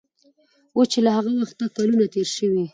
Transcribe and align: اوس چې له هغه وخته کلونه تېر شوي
اوس 0.75 0.87
چې 0.93 0.99
له 1.05 1.11
هغه 1.17 1.31
وخته 1.41 1.65
کلونه 1.77 2.05
تېر 2.13 2.27
شوي 2.37 2.63